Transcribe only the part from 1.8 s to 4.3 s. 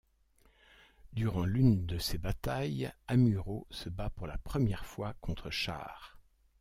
de ces batailles, Amuro se bat pour